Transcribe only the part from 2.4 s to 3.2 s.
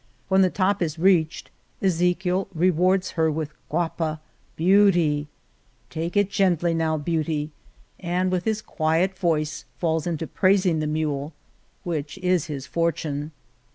rewards